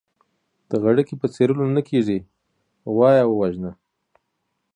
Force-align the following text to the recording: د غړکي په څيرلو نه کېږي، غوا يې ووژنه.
د 0.69 0.71
غړکي 0.83 1.13
په 1.21 1.27
څيرلو 1.33 1.65
نه 1.75 1.81
کېږي، 1.89 2.19
غوا 2.93 3.09
يې 3.17 3.25
ووژنه. 3.27 3.71